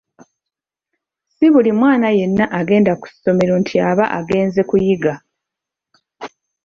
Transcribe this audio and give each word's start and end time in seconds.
Si 1.35 1.45
buli 1.53 1.71
mwana 1.79 2.07
yenna 2.19 2.45
agenda 2.59 2.91
ku 3.01 3.07
ssomero 3.13 3.53
nti 3.61 3.75
aba 3.89 4.05
agenze 4.19 4.61
kuyiga. 4.69 5.13